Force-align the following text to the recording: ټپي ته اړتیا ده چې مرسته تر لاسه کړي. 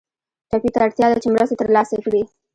ټپي 0.49 0.69
ته 0.73 0.79
اړتیا 0.85 1.07
ده 1.11 1.17
چې 1.23 1.27
مرسته 1.33 1.55
تر 1.59 1.67
لاسه 1.75 1.95
کړي. 2.05 2.21